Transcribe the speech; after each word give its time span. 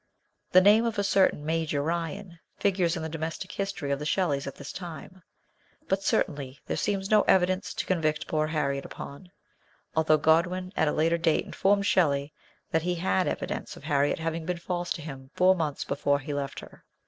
The 0.51 0.61
name 0.61 0.83
of 0.85 0.97
a 0.97 1.03
certain 1.03 1.45
Major 1.45 1.83
Ryan 1.83 2.39
figures 2.57 2.97
in 2.97 3.03
the 3.03 3.07
domestic 3.07 3.51
history 3.51 3.91
of 3.91 3.99
the 3.99 4.05
Shelleys 4.07 4.47
at 4.47 4.55
this 4.55 4.73
time; 4.73 5.21
but 5.87 6.01
certainly 6.01 6.59
there 6.65 6.75
seems 6.75 7.11
no 7.11 7.21
evidence 7.27 7.71
to 7.75 7.85
convict 7.85 8.25
poor 8.25 8.47
Harriet 8.47 8.83
upon, 8.83 9.31
although 9.95 10.17
Godwin 10.17 10.73
at 10.75 10.87
a 10.87 10.91
later 10.91 11.19
date 11.19 11.45
informed 11.45 11.85
Shelley 11.85 12.33
that 12.71 12.81
he 12.81 12.95
had 12.95 13.27
evidence 13.27 13.77
of 13.77 13.83
Harriet 13.83 14.17
having 14.17 14.43
been 14.43 14.57
false 14.57 14.91
to 14.93 15.03
him 15.03 15.29
four 15.35 15.53
months 15.53 15.83
before 15.83 16.17
he 16.17 16.33
left 16.33 16.61
her. 16.61 16.83